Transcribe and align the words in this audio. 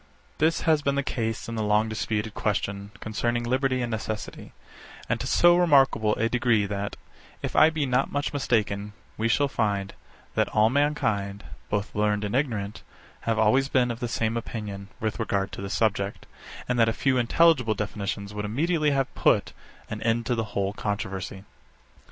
63. 0.39 0.47
This 0.47 0.61
has 0.61 0.81
been 0.81 0.95
the 0.95 1.03
case 1.03 1.47
in 1.47 1.53
the 1.53 1.61
long 1.63 1.87
disputed 1.87 2.33
question 2.33 2.89
concerning 3.01 3.43
liberty 3.43 3.83
and 3.83 3.91
necessity; 3.91 4.51
and 5.07 5.19
to 5.19 5.27
so 5.27 5.55
remarkable 5.55 6.15
a 6.15 6.27
degree 6.27 6.65
that, 6.65 6.95
if 7.43 7.55
I 7.55 7.69
be 7.69 7.85
not 7.85 8.11
much 8.11 8.33
mistaken, 8.33 8.93
we 9.15 9.27
shall 9.27 9.47
find, 9.47 9.93
that 10.33 10.47
all 10.49 10.71
mankind, 10.71 11.43
both 11.69 11.93
learned 11.93 12.23
and 12.23 12.35
ignorant, 12.35 12.81
have 13.29 13.37
always 13.37 13.69
been 13.69 13.91
of 13.91 13.99
the 13.99 14.07
same 14.07 14.37
opinion 14.37 14.87
with 14.99 15.19
regard 15.19 15.51
to 15.51 15.61
this 15.61 15.75
subject, 15.75 16.25
and 16.67 16.79
that 16.79 16.89
a 16.89 16.93
few 16.93 17.19
intelligible 17.19 17.75
definitions 17.75 18.33
would 18.33 18.43
immediately 18.43 18.89
have 18.89 19.13
put 19.13 19.53
an 19.87 20.01
end 20.01 20.25
to 20.25 20.33
the 20.33 20.45
whole 20.57 20.73
controversy. 20.73 21.43